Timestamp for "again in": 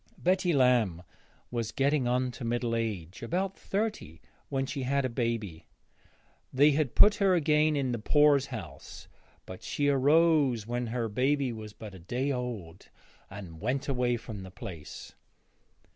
7.35-7.91